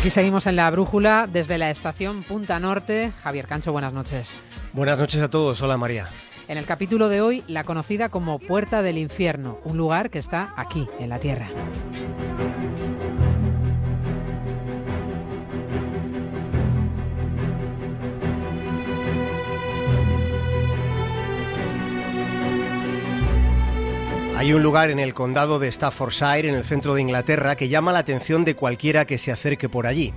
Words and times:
Aquí 0.00 0.08
seguimos 0.08 0.46
en 0.46 0.56
la 0.56 0.70
brújula 0.70 1.28
desde 1.30 1.58
la 1.58 1.68
estación 1.68 2.22
Punta 2.22 2.58
Norte. 2.58 3.12
Javier 3.22 3.46
Cancho, 3.46 3.70
buenas 3.70 3.92
noches. 3.92 4.46
Buenas 4.72 4.98
noches 4.98 5.22
a 5.22 5.28
todos. 5.28 5.60
Hola 5.60 5.76
María. 5.76 6.08
En 6.48 6.56
el 6.56 6.64
capítulo 6.64 7.10
de 7.10 7.20
hoy, 7.20 7.44
la 7.48 7.64
conocida 7.64 8.08
como 8.08 8.38
Puerta 8.38 8.80
del 8.80 8.96
Infierno, 8.96 9.58
un 9.62 9.76
lugar 9.76 10.08
que 10.08 10.18
está 10.18 10.54
aquí, 10.56 10.88
en 10.98 11.10
la 11.10 11.18
Tierra. 11.18 11.48
Hay 24.40 24.54
un 24.54 24.62
lugar 24.62 24.90
en 24.90 24.98
el 24.98 25.12
condado 25.12 25.58
de 25.58 25.70
Staffordshire, 25.70 26.48
en 26.48 26.54
el 26.54 26.64
centro 26.64 26.94
de 26.94 27.02
Inglaterra, 27.02 27.56
que 27.56 27.68
llama 27.68 27.92
la 27.92 27.98
atención 27.98 28.46
de 28.46 28.56
cualquiera 28.56 29.04
que 29.04 29.18
se 29.18 29.30
acerque 29.30 29.68
por 29.68 29.86
allí. 29.86 30.14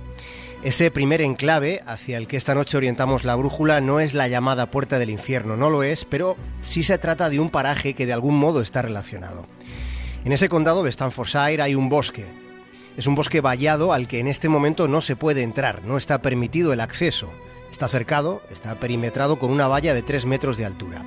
Ese 0.62 0.90
primer 0.90 1.20
enclave 1.20 1.82
hacia 1.86 2.16
el 2.16 2.26
que 2.26 2.38
esta 2.38 2.54
noche 2.54 2.78
orientamos 2.78 3.24
la 3.24 3.36
brújula 3.36 3.82
no 3.82 4.00
es 4.00 4.14
la 4.14 4.26
llamada 4.26 4.70
Puerta 4.70 4.98
del 4.98 5.10
Infierno, 5.10 5.58
no 5.58 5.68
lo 5.68 5.82
es, 5.82 6.06
pero 6.06 6.38
sí 6.62 6.82
se 6.82 6.96
trata 6.96 7.28
de 7.28 7.38
un 7.38 7.50
paraje 7.50 7.92
que 7.92 8.06
de 8.06 8.14
algún 8.14 8.38
modo 8.38 8.62
está 8.62 8.80
relacionado. 8.80 9.44
En 10.24 10.32
ese 10.32 10.48
condado 10.48 10.82
de 10.82 10.92
Staffordshire 10.92 11.60
hay 11.60 11.74
un 11.74 11.90
bosque. 11.90 12.24
Es 12.96 13.06
un 13.06 13.16
bosque 13.16 13.42
vallado 13.42 13.92
al 13.92 14.08
que 14.08 14.20
en 14.20 14.28
este 14.28 14.48
momento 14.48 14.88
no 14.88 15.02
se 15.02 15.16
puede 15.16 15.42
entrar, 15.42 15.84
no 15.84 15.98
está 15.98 16.22
permitido 16.22 16.72
el 16.72 16.80
acceso. 16.80 17.28
Está 17.70 17.88
cercado, 17.88 18.40
está 18.50 18.76
perimetrado 18.76 19.38
con 19.38 19.50
una 19.50 19.68
valla 19.68 19.92
de 19.92 20.00
3 20.00 20.24
metros 20.24 20.56
de 20.56 20.64
altura. 20.64 21.04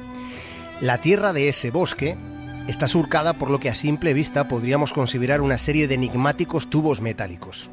La 0.81 0.99
tierra 0.99 1.33
de 1.33 1.49
ese 1.49 1.71
bosque 1.71 2.15
está 2.67 2.87
surcada 2.87 3.33
por 3.33 3.49
lo 3.49 3.59
que 3.59 3.69
a 3.69 3.75
simple 3.75 4.13
vista 4.13 4.47
podríamos 4.47 4.93
considerar 4.93 5.41
una 5.41 5.57
serie 5.57 5.87
de 5.87 5.95
enigmáticos 5.95 6.69
tubos 6.69 7.01
metálicos. 7.01 7.69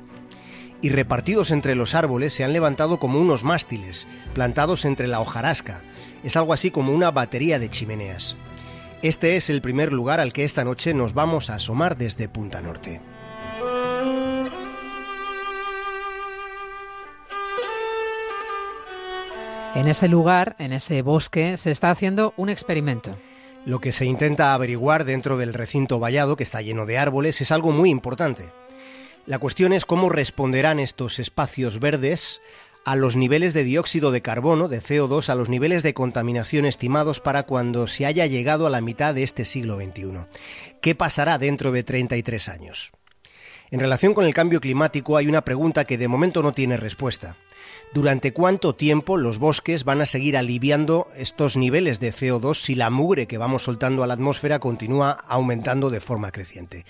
Y 0.80 0.90
repartidos 0.90 1.50
entre 1.50 1.74
los 1.74 1.94
árboles 1.94 2.32
se 2.34 2.44
han 2.44 2.52
levantado 2.52 2.98
como 2.98 3.18
unos 3.18 3.42
mástiles, 3.42 4.06
plantados 4.34 4.84
entre 4.84 5.08
la 5.08 5.20
hojarasca. 5.20 5.80
Es 6.22 6.36
algo 6.36 6.52
así 6.52 6.70
como 6.70 6.92
una 6.92 7.10
batería 7.10 7.58
de 7.58 7.70
chimeneas. 7.70 8.36
Este 9.02 9.36
es 9.36 9.50
el 9.50 9.60
primer 9.60 9.92
lugar 9.92 10.20
al 10.20 10.32
que 10.32 10.44
esta 10.44 10.64
noche 10.64 10.94
nos 10.94 11.12
vamos 11.12 11.50
a 11.50 11.56
asomar 11.56 11.96
desde 11.96 12.28
Punta 12.28 12.62
Norte. 12.62 13.00
En 19.74 19.88
ese 19.88 20.06
lugar, 20.06 20.54
en 20.60 20.72
ese 20.72 21.02
bosque, 21.02 21.56
se 21.56 21.72
está 21.72 21.90
haciendo 21.90 22.32
un 22.36 22.48
experimento. 22.48 23.16
Lo 23.66 23.80
que 23.80 23.92
se 23.92 24.04
intenta 24.04 24.52
averiguar 24.52 25.06
dentro 25.06 25.38
del 25.38 25.54
recinto 25.54 25.98
vallado, 25.98 26.36
que 26.36 26.42
está 26.42 26.60
lleno 26.60 26.84
de 26.84 26.98
árboles, 26.98 27.40
es 27.40 27.50
algo 27.50 27.72
muy 27.72 27.88
importante. 27.88 28.50
La 29.24 29.38
cuestión 29.38 29.72
es 29.72 29.86
cómo 29.86 30.10
responderán 30.10 30.78
estos 30.78 31.18
espacios 31.18 31.80
verdes 31.80 32.42
a 32.84 32.94
los 32.94 33.16
niveles 33.16 33.54
de 33.54 33.64
dióxido 33.64 34.12
de 34.12 34.20
carbono, 34.20 34.68
de 34.68 34.82
CO2, 34.82 35.30
a 35.30 35.34
los 35.34 35.48
niveles 35.48 35.82
de 35.82 35.94
contaminación 35.94 36.66
estimados 36.66 37.20
para 37.20 37.44
cuando 37.44 37.86
se 37.86 38.04
haya 38.04 38.26
llegado 38.26 38.66
a 38.66 38.70
la 38.70 38.82
mitad 38.82 39.14
de 39.14 39.22
este 39.22 39.46
siglo 39.46 39.76
XXI. 39.76 40.26
¿Qué 40.82 40.94
pasará 40.94 41.38
dentro 41.38 41.72
de 41.72 41.82
33 41.82 42.50
años? 42.50 42.92
En 43.70 43.80
relación 43.80 44.12
con 44.12 44.26
el 44.26 44.34
cambio 44.34 44.60
climático 44.60 45.16
hay 45.16 45.26
una 45.26 45.42
pregunta 45.42 45.86
que 45.86 45.96
de 45.96 46.06
momento 46.06 46.42
no 46.42 46.52
tiene 46.52 46.76
respuesta 46.76 47.38
durante 47.92 48.32
cuánto 48.32 48.74
tiempo 48.74 49.16
los 49.16 49.38
bosques 49.38 49.84
van 49.84 50.00
a 50.00 50.06
seguir 50.06 50.36
aliviando 50.36 51.08
estos 51.16 51.56
niveles 51.56 52.00
de 52.00 52.12
CO2 52.12 52.54
si 52.54 52.74
la 52.74 52.90
mugre 52.90 53.26
que 53.26 53.38
vamos 53.38 53.62
soltando 53.62 54.02
a 54.02 54.06
la 54.06 54.14
atmósfera 54.14 54.58
continúa 54.58 55.12
aumentando 55.28 55.90
de 55.90 56.00
forma 56.00 56.32
creciente. 56.32 56.84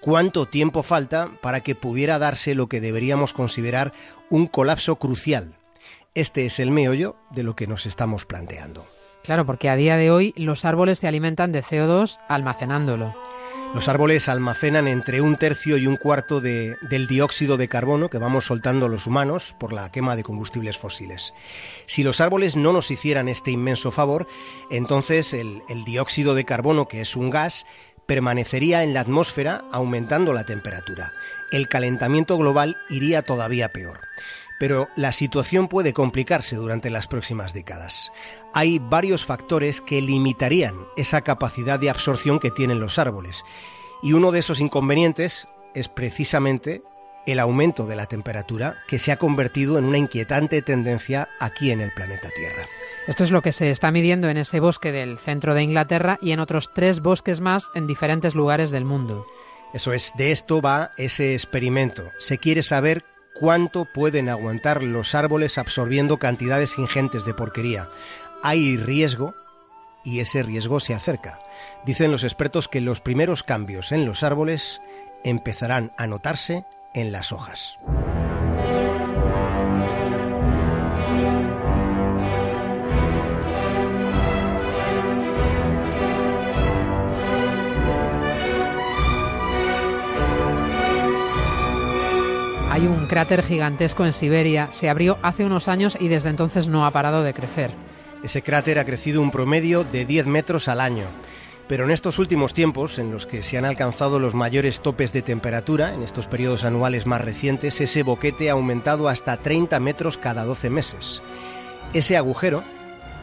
¿Cuánto 0.00 0.46
tiempo 0.46 0.82
falta 0.82 1.30
para 1.40 1.60
que 1.60 1.74
pudiera 1.74 2.18
darse 2.18 2.54
lo 2.54 2.68
que 2.68 2.80
deberíamos 2.80 3.32
considerar 3.32 3.92
un 4.28 4.46
colapso 4.46 4.96
crucial? 4.96 5.54
Este 6.14 6.46
es 6.46 6.58
el 6.58 6.70
meollo 6.70 7.16
de 7.30 7.42
lo 7.42 7.54
que 7.54 7.66
nos 7.66 7.86
estamos 7.86 8.26
planteando. 8.26 8.84
Claro, 9.22 9.46
porque 9.46 9.68
a 9.68 9.76
día 9.76 9.96
de 9.96 10.10
hoy 10.10 10.32
los 10.36 10.64
árboles 10.64 10.98
se 10.98 11.08
alimentan 11.08 11.52
de 11.52 11.62
CO2 11.62 12.18
almacenándolo. 12.28 13.14
Los 13.72 13.86
árboles 13.86 14.28
almacenan 14.28 14.88
entre 14.88 15.20
un 15.20 15.36
tercio 15.36 15.76
y 15.76 15.86
un 15.86 15.96
cuarto 15.96 16.40
del 16.40 17.06
dióxido 17.06 17.56
de 17.56 17.68
carbono 17.68 18.10
que 18.10 18.18
vamos 18.18 18.46
soltando 18.46 18.88
los 18.88 19.06
humanos 19.06 19.54
por 19.60 19.72
la 19.72 19.92
quema 19.92 20.16
de 20.16 20.24
combustibles 20.24 20.76
fósiles. 20.76 21.32
Si 21.86 22.02
los 22.02 22.20
árboles 22.20 22.56
no 22.56 22.72
nos 22.72 22.90
hicieran 22.90 23.28
este 23.28 23.52
inmenso 23.52 23.92
favor, 23.92 24.26
entonces 24.70 25.32
el, 25.32 25.62
el 25.68 25.84
dióxido 25.84 26.34
de 26.34 26.44
carbono, 26.44 26.88
que 26.88 27.00
es 27.00 27.14
un 27.14 27.30
gas, 27.30 27.64
permanecería 28.06 28.82
en 28.82 28.92
la 28.92 29.02
atmósfera 29.02 29.64
aumentando 29.70 30.32
la 30.32 30.44
temperatura. 30.44 31.12
El 31.52 31.68
calentamiento 31.68 32.36
global 32.36 32.76
iría 32.88 33.22
todavía 33.22 33.72
peor 33.72 34.00
pero 34.60 34.88
la 34.94 35.10
situación 35.10 35.68
puede 35.68 35.94
complicarse 35.94 36.54
durante 36.54 36.90
las 36.90 37.06
próximas 37.06 37.54
décadas. 37.54 38.12
Hay 38.52 38.78
varios 38.78 39.24
factores 39.24 39.80
que 39.80 40.02
limitarían 40.02 40.76
esa 40.98 41.22
capacidad 41.22 41.80
de 41.80 41.88
absorción 41.88 42.38
que 42.38 42.50
tienen 42.50 42.78
los 42.78 42.98
árboles, 42.98 43.42
y 44.02 44.12
uno 44.12 44.32
de 44.32 44.40
esos 44.40 44.60
inconvenientes 44.60 45.48
es 45.74 45.88
precisamente 45.88 46.82
el 47.26 47.40
aumento 47.40 47.86
de 47.86 47.96
la 47.96 48.04
temperatura 48.04 48.76
que 48.86 48.98
se 48.98 49.12
ha 49.12 49.16
convertido 49.16 49.78
en 49.78 49.86
una 49.86 49.96
inquietante 49.96 50.60
tendencia 50.60 51.28
aquí 51.38 51.70
en 51.70 51.80
el 51.80 51.92
planeta 51.92 52.28
Tierra. 52.36 52.66
Esto 53.06 53.24
es 53.24 53.30
lo 53.30 53.40
que 53.40 53.52
se 53.52 53.70
está 53.70 53.90
midiendo 53.90 54.28
en 54.28 54.36
ese 54.36 54.60
bosque 54.60 54.92
del 54.92 55.18
centro 55.18 55.54
de 55.54 55.62
Inglaterra 55.62 56.18
y 56.20 56.32
en 56.32 56.40
otros 56.40 56.70
tres 56.74 57.00
bosques 57.00 57.40
más 57.40 57.70
en 57.74 57.86
diferentes 57.86 58.34
lugares 58.34 58.70
del 58.70 58.84
mundo. 58.84 59.26
Eso 59.72 59.94
es, 59.94 60.12
de 60.18 60.32
esto 60.32 60.60
va 60.60 60.90
ese 60.98 61.32
experimento. 61.32 62.02
Se 62.18 62.38
quiere 62.38 62.62
saber 62.62 63.04
cuánto 63.40 63.86
pueden 63.86 64.28
aguantar 64.28 64.82
los 64.82 65.14
árboles 65.14 65.56
absorbiendo 65.56 66.18
cantidades 66.18 66.78
ingentes 66.78 67.24
de 67.24 67.32
porquería. 67.32 67.88
Hay 68.42 68.76
riesgo 68.76 69.34
y 70.04 70.20
ese 70.20 70.42
riesgo 70.42 70.78
se 70.78 70.94
acerca. 70.94 71.40
Dicen 71.86 72.12
los 72.12 72.22
expertos 72.22 72.68
que 72.68 72.82
los 72.82 73.00
primeros 73.00 73.42
cambios 73.42 73.92
en 73.92 74.04
los 74.04 74.22
árboles 74.22 74.80
empezarán 75.24 75.92
a 75.96 76.06
notarse 76.06 76.66
en 76.94 77.12
las 77.12 77.32
hojas. 77.32 77.78
Cráter 93.10 93.42
gigantesco 93.42 94.06
en 94.06 94.12
Siberia, 94.12 94.68
se 94.70 94.88
abrió 94.88 95.18
hace 95.22 95.44
unos 95.44 95.66
años 95.66 95.98
y 95.98 96.06
desde 96.06 96.28
entonces 96.28 96.68
no 96.68 96.86
ha 96.86 96.92
parado 96.92 97.24
de 97.24 97.34
crecer. 97.34 97.72
Ese 98.22 98.40
cráter 98.40 98.78
ha 98.78 98.84
crecido 98.84 99.20
un 99.20 99.32
promedio 99.32 99.82
de 99.82 100.04
10 100.04 100.26
metros 100.26 100.68
al 100.68 100.80
año. 100.80 101.06
Pero 101.66 101.82
en 101.82 101.90
estos 101.90 102.20
últimos 102.20 102.54
tiempos, 102.54 103.00
en 103.00 103.10
los 103.10 103.26
que 103.26 103.42
se 103.42 103.58
han 103.58 103.64
alcanzado 103.64 104.20
los 104.20 104.36
mayores 104.36 104.78
topes 104.78 105.12
de 105.12 105.22
temperatura, 105.22 105.92
en 105.92 106.04
estos 106.04 106.28
periodos 106.28 106.62
anuales 106.62 107.04
más 107.04 107.20
recientes, 107.20 107.80
ese 107.80 108.04
boquete 108.04 108.48
ha 108.48 108.52
aumentado 108.52 109.08
hasta 109.08 109.38
30 109.38 109.80
metros 109.80 110.16
cada 110.16 110.44
12 110.44 110.70
meses. 110.70 111.20
Ese 111.92 112.16
agujero 112.16 112.62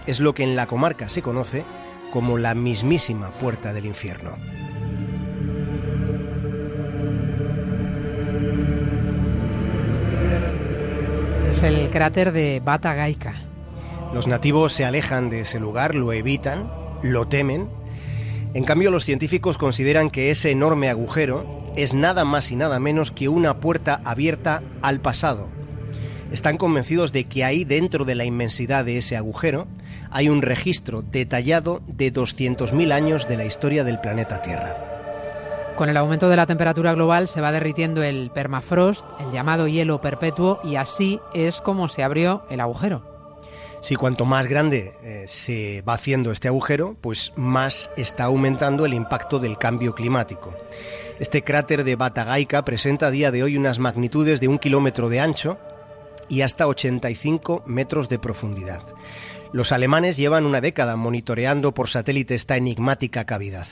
es 0.06 0.20
lo 0.20 0.36
que 0.36 0.44
en 0.44 0.58
la 0.58 0.68
comarca 0.68 1.08
se 1.08 1.22
conoce 1.22 1.64
como 2.12 2.38
la 2.38 2.56
mismísima 2.56 3.30
puerta 3.32 3.72
del 3.72 3.86
infierno. 3.86 4.36
Es 11.58 11.64
el 11.64 11.90
cráter 11.90 12.34
de 12.34 12.62
Bata 12.64 12.94
Gaica. 12.94 13.34
Los 14.14 14.28
nativos 14.28 14.74
se 14.74 14.86
alejan 14.86 15.32
de 15.32 15.40
ese 15.40 15.60
lugar, 15.60 15.96
lo 15.96 16.14
evitan, 16.14 16.72
lo 17.02 17.28
temen. 17.28 17.68
En 18.54 18.64
cambio, 18.64 18.92
los 18.92 19.06
científicos 19.06 19.58
consideran 19.58 20.12
que 20.12 20.30
ese 20.30 20.52
enorme 20.52 20.88
agujero 20.88 21.74
es 21.76 21.96
nada 21.96 22.26
más 22.26 22.52
y 22.52 22.56
nada 22.56 22.80
menos 22.80 23.10
que 23.10 23.28
una 23.28 23.60
puerta 23.60 24.02
abierta 24.06 24.62
al 24.84 25.00
pasado. 25.00 25.50
Están 26.32 26.58
convencidos 26.58 27.12
de 27.12 27.24
que 27.24 27.44
ahí, 27.44 27.64
dentro 27.64 28.06
de 28.06 28.14
la 28.14 28.26
inmensidad 28.26 28.86
de 28.86 29.00
ese 29.00 29.18
agujero, 29.18 29.66
hay 30.12 30.30
un 30.30 30.44
registro 30.44 31.02
detallado 31.02 31.82
de 31.88 32.14
200.000 32.14 32.92
años 32.92 33.28
de 33.28 33.36
la 33.36 33.46
historia 33.46 33.84
del 33.84 34.00
planeta 34.00 34.44
Tierra. 34.44 34.97
Con 35.78 35.90
el 35.90 35.98
aumento 35.98 36.28
de 36.28 36.36
la 36.36 36.48
temperatura 36.48 36.96
global 36.96 37.28
se 37.28 37.40
va 37.40 37.52
derritiendo 37.52 38.02
el 38.02 38.32
permafrost, 38.32 39.06
el 39.20 39.32
llamado 39.32 39.68
hielo 39.68 40.02
perpetuo, 40.02 40.60
y 40.64 40.76
así 40.76 41.20
es 41.36 41.62
como 41.62 41.88
se 41.88 42.02
abrió 42.02 42.42
el 42.50 42.62
agujero. 42.62 43.04
Si 43.80 43.96
cuanto 43.96 44.26
más 44.26 44.48
grande 44.48 44.94
eh, 45.04 45.26
se 45.28 45.84
va 45.88 45.94
haciendo 45.94 46.32
este 46.32 46.48
agujero, 46.48 46.98
pues 47.00 47.32
más 47.36 47.92
está 47.96 48.24
aumentando 48.24 48.88
el 48.88 48.96
impacto 48.96 49.38
del 49.38 49.60
cambio 49.60 49.94
climático. 49.94 50.56
Este 51.20 51.44
cráter 51.44 51.84
de 51.84 51.96
Batagaica 51.96 52.66
presenta 52.66 53.06
a 53.06 53.12
día 53.12 53.30
de 53.30 53.44
hoy 53.44 53.56
unas 53.56 53.78
magnitudes 53.78 54.40
de 54.40 54.48
un 54.48 54.58
kilómetro 54.58 55.10
de 55.10 55.20
ancho 55.20 55.60
y 56.28 56.42
hasta 56.42 56.66
85 56.66 57.62
metros 57.68 58.10
de 58.10 58.18
profundidad. 58.18 58.82
Los 59.54 59.72
alemanes 59.72 60.18
llevan 60.18 60.46
una 60.46 60.62
década 60.62 60.96
monitoreando 60.96 61.74
por 61.74 61.90
satélite 61.90 62.36
esta 62.36 62.58
enigmática 62.58 63.26
cavidad. 63.26 63.66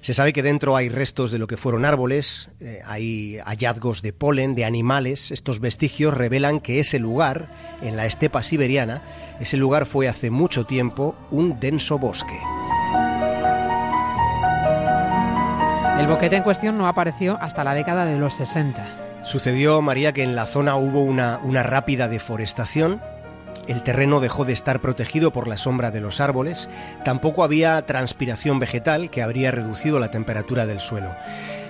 Se 0.00 0.14
sabe 0.14 0.32
que 0.32 0.42
dentro 0.42 0.76
hay 0.76 0.88
restos 0.88 1.32
de 1.32 1.38
lo 1.38 1.46
que 1.46 1.56
fueron 1.56 1.84
árboles, 1.84 2.50
eh, 2.60 2.80
hay 2.84 3.38
hallazgos 3.44 4.02
de 4.02 4.12
polen, 4.12 4.54
de 4.54 4.64
animales. 4.64 5.32
Estos 5.32 5.58
vestigios 5.60 6.14
revelan 6.14 6.60
que 6.60 6.78
ese 6.78 6.98
lugar, 6.98 7.50
en 7.82 7.96
la 7.96 8.06
estepa 8.06 8.42
siberiana, 8.42 9.02
ese 9.40 9.56
lugar 9.56 9.86
fue 9.86 10.08
hace 10.08 10.30
mucho 10.30 10.64
tiempo 10.64 11.16
un 11.30 11.58
denso 11.58 11.98
bosque. 11.98 12.38
El 15.98 16.06
boquete 16.06 16.36
en 16.36 16.42
cuestión 16.42 16.78
no 16.78 16.86
apareció 16.86 17.38
hasta 17.40 17.64
la 17.64 17.74
década 17.74 18.04
de 18.04 18.18
los 18.18 18.34
60. 18.34 19.24
Sucedió, 19.24 19.82
María, 19.82 20.12
que 20.12 20.22
en 20.22 20.36
la 20.36 20.46
zona 20.46 20.76
hubo 20.76 21.02
una, 21.02 21.40
una 21.42 21.64
rápida 21.64 22.06
deforestación 22.06 23.00
el 23.68 23.82
terreno 23.82 24.20
dejó 24.20 24.44
de 24.44 24.52
estar 24.52 24.80
protegido 24.80 25.32
por 25.32 25.48
la 25.48 25.56
sombra 25.56 25.90
de 25.90 26.00
los 26.00 26.20
árboles, 26.20 26.68
tampoco 27.04 27.44
había 27.44 27.84
transpiración 27.86 28.58
vegetal 28.58 29.10
que 29.10 29.22
habría 29.22 29.50
reducido 29.50 29.98
la 29.98 30.10
temperatura 30.10 30.66
del 30.66 30.80
suelo. 30.80 31.14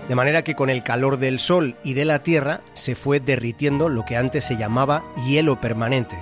De 0.08 0.14
manera 0.14 0.42
que 0.42 0.54
con 0.54 0.70
el 0.70 0.82
calor 0.82 1.18
del 1.18 1.38
sol 1.38 1.76
y 1.82 1.94
de 1.94 2.04
la 2.04 2.22
tierra 2.22 2.60
se 2.74 2.94
fue 2.94 3.18
derritiendo 3.18 3.88
lo 3.88 4.04
que 4.04 4.16
antes 4.16 4.44
se 4.44 4.56
llamaba 4.56 5.04
hielo 5.26 5.60
permanente. 5.60 6.16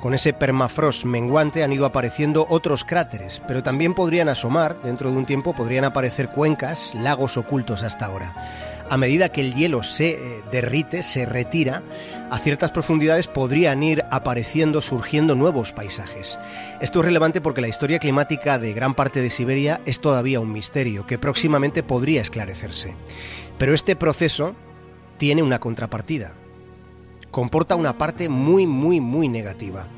Con 0.00 0.14
ese 0.14 0.34
permafrost 0.34 1.04
menguante 1.04 1.64
han 1.64 1.72
ido 1.72 1.86
apareciendo 1.86 2.46
otros 2.50 2.84
cráteres, 2.84 3.42
pero 3.48 3.62
también 3.62 3.94
podrían 3.94 4.28
asomar, 4.28 4.80
dentro 4.82 5.10
de 5.10 5.16
un 5.16 5.24
tiempo 5.24 5.54
podrían 5.54 5.84
aparecer 5.84 6.28
cuencas, 6.28 6.92
lagos 6.94 7.36
ocultos 7.36 7.82
hasta 7.82 8.06
ahora 8.06 8.34
a 8.90 8.96
medida 8.96 9.30
que 9.30 9.40
el 9.40 9.54
hielo 9.54 9.82
se 9.82 10.10
eh, 10.10 10.42
derrite, 10.50 11.02
se 11.02 11.26
retira, 11.26 11.82
a 12.30 12.38
ciertas 12.38 12.70
profundidades 12.70 13.28
podrían 13.28 13.82
ir 13.82 14.04
apareciendo, 14.10 14.82
surgiendo 14.82 15.34
nuevos 15.34 15.72
paisajes. 15.72 16.38
Esto 16.80 17.00
es 17.00 17.04
relevante 17.04 17.40
porque 17.40 17.60
la 17.60 17.68
historia 17.68 17.98
climática 17.98 18.58
de 18.58 18.72
gran 18.72 18.94
parte 18.94 19.20
de 19.20 19.30
Siberia 19.30 19.80
es 19.86 20.00
todavía 20.00 20.40
un 20.40 20.52
misterio 20.52 21.06
que 21.06 21.18
próximamente 21.18 21.82
podría 21.82 22.20
esclarecerse. 22.20 22.94
Pero 23.58 23.74
este 23.74 23.96
proceso 23.96 24.54
tiene 25.18 25.42
una 25.42 25.60
contrapartida. 25.60 26.32
Comporta 27.30 27.76
una 27.76 27.98
parte 27.98 28.28
muy, 28.28 28.66
muy, 28.66 29.00
muy 29.00 29.28
negativa. 29.28 29.88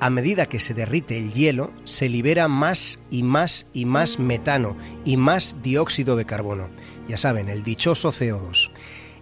A 0.00 0.10
medida 0.10 0.46
que 0.46 0.60
se 0.60 0.74
derrite 0.74 1.18
el 1.18 1.32
hielo, 1.32 1.72
se 1.84 2.08
libera 2.08 2.48
más 2.48 2.98
y 3.10 3.22
más 3.22 3.66
y 3.72 3.84
más 3.84 4.18
metano 4.18 4.76
y 5.04 5.16
más 5.16 5.56
dióxido 5.62 6.16
de 6.16 6.24
carbono 6.24 6.68
ya 7.10 7.16
saben, 7.16 7.48
el 7.48 7.64
dichoso 7.64 8.12
CO2. 8.12 8.70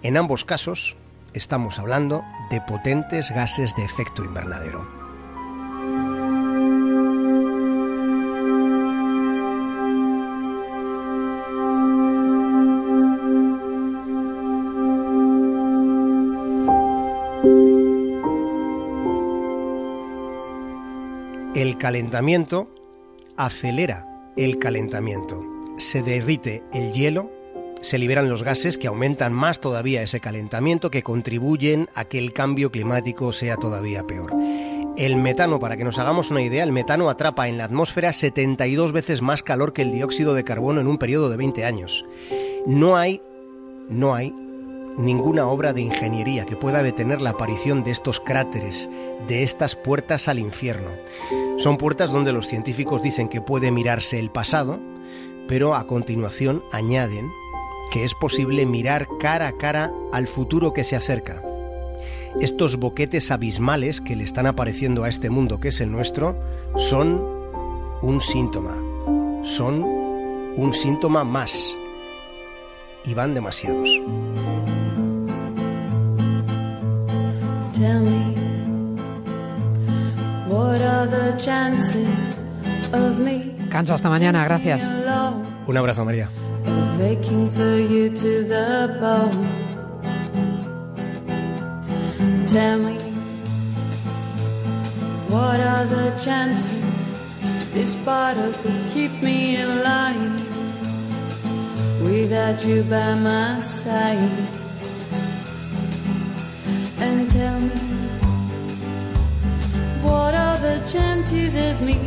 En 0.03 0.19
ambos 0.19 0.45
casos 0.45 0.95
estamos 1.33 1.79
hablando 1.79 2.23
de 2.51 2.61
potentes 2.61 3.31
gases 3.31 3.75
de 3.77 3.85
efecto 3.85 4.23
invernadero. 4.25 5.08
El 21.69 21.77
calentamiento 21.77 22.71
acelera 23.37 24.33
el 24.39 24.59
calentamiento. 24.59 25.45
Se 25.77 26.01
derrite 26.01 26.63
el 26.73 26.93
hielo 26.93 27.31
se 27.83 27.99
liberan 27.99 28.31
los 28.31 28.43
gases 28.43 28.79
que 28.79 28.87
aumentan 28.87 29.35
más 29.35 29.61
todavía 29.61 30.01
ese 30.01 30.19
calentamiento, 30.19 30.91
que 30.91 31.03
contribuyen 31.03 31.91
a 31.95 32.07
que 32.07 32.17
el 32.19 32.33
cambio 32.33 32.73
climático 32.73 33.35
sea 33.35 33.57
todavía 33.57 34.07
peor. 34.07 34.35
El 34.97 35.17
metano, 35.17 35.61
para 35.61 35.77
que 35.77 35.85
nos 35.85 35.99
hagamos 35.99 36.31
una 36.31 36.41
idea, 36.41 36.65
el 36.65 36.73
metano 36.73 37.11
atrapa 37.11 37.49
en 37.49 37.59
la 37.59 37.65
atmósfera 37.65 38.15
72 38.15 38.93
veces 38.93 39.21
más 39.21 39.43
calor 39.43 39.75
que 39.75 39.83
el 39.83 39.93
dióxido 39.93 40.33
de 40.33 40.45
carbono 40.45 40.81
en 40.81 40.87
un 40.87 40.97
periodo 40.97 41.29
de 41.29 41.37
20 41.37 41.67
años. 41.67 42.07
No 42.67 42.97
hay, 42.97 43.21
no 43.91 44.15
hay 44.15 44.35
ninguna 44.99 45.47
obra 45.47 45.73
de 45.73 45.81
ingeniería 45.81 46.45
que 46.45 46.57
pueda 46.57 46.83
detener 46.83 47.21
la 47.21 47.31
aparición 47.31 47.85
de 47.85 47.93
estos 47.93 48.21
cráteres, 48.21 48.91
de 49.27 49.43
estas 49.43 49.77
puertas 49.77 50.29
al 50.29 50.39
infierno. 50.39 50.91
Son 51.57 51.79
puertas 51.79 52.13
donde 52.13 52.33
los 52.33 52.47
científicos 52.47 53.03
dicen 53.03 53.29
que 53.29 53.41
puede 53.41 53.71
mirarse 53.71 54.19
el 54.19 54.31
pasado, 54.31 54.79
pero 55.47 55.75
a 55.75 55.87
continuación 55.87 56.63
añaden 56.73 57.31
que 57.91 58.05
es 58.05 58.15
posible 58.15 58.67
mirar 58.67 59.09
cara 59.19 59.49
a 59.49 59.53
cara 59.53 59.93
al 60.13 60.27
futuro 60.27 60.73
que 60.73 60.85
se 60.85 60.97
acerca. 60.97 61.43
Estos 62.41 62.77
boquetes 62.77 63.31
abismales 63.31 64.01
que 64.01 64.15
le 64.15 64.25
están 64.25 64.47
apareciendo 64.47 65.05
a 65.05 65.09
este 65.09 65.31
mundo 65.31 65.59
que 65.59 65.69
es 65.69 65.81
el 65.81 65.91
nuestro 65.91 66.37
son 66.77 67.23
un 68.03 68.21
síntoma, 68.21 68.77
son 69.43 69.83
un 70.57 70.75
síntoma 70.75 71.25
más 71.25 71.75
y 73.05 73.15
van 73.15 73.35
demasiados. 73.35 73.89
Canso 83.71 83.95
hasta 83.95 84.09
mañana, 84.09 84.45
gracias. 84.45 84.93
Un 85.67 85.77
abrazo, 85.77 86.05
María. 86.05 86.29
of 86.67 87.01
aching 87.01 87.51
for 87.51 87.79
you 87.79 88.11
to 88.11 88.45
the 88.45 88.97
bone. 89.01 89.49
Tell 92.47 92.79
me, 92.79 92.99
what 95.29 95.61
are 95.61 95.85
the 95.87 96.11
chances 96.19 96.73
this 97.75 97.95
bottle 98.05 98.53
could 98.63 98.91
keep 98.93 99.13
me 99.23 99.61
alive 99.61 100.43
without 102.03 102.65
you 102.65 102.83
by 102.85 103.15
my 103.15 103.61
side? 103.61 104.58
Me, 107.39 107.45
what 110.03 110.35
are 110.35 110.59
the 110.59 110.83
chances 110.93 111.55
of 111.55 111.81
me 111.81 111.99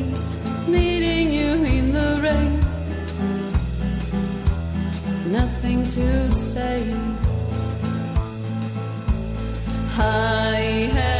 meeting 0.67 1.31
you 1.31 1.63
in 1.63 1.93
the 1.93 2.19
rain? 2.21 2.71
nothing 5.31 5.89
to 5.91 6.31
say. 6.33 6.83
I 9.97 11.10